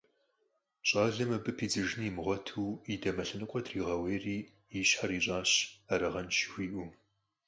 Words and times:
Щалэм 0.87 1.29
абы 1.37 1.51
пидзыжын 1.57 2.01
имыгъуэту 2.09 2.65
и 2.93 2.95
дамэ 3.01 3.23
лъэныкъуэр 3.27 3.63
дригъэуейри, 3.65 4.37
и 4.77 4.79
щхьэр 4.87 5.11
ищӀащ, 5.17 5.51
«арагъэнщ» 5.93 6.35
жыхуиӀэу. 6.43 6.87